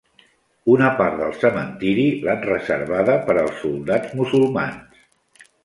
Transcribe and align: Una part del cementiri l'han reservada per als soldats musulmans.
Una 0.75 0.87
part 1.01 1.19
del 1.19 1.35
cementiri 1.43 2.07
l'han 2.25 2.43
reservada 2.49 3.19
per 3.29 3.37
als 3.45 3.63
soldats 3.67 4.19
musulmans. 4.23 5.09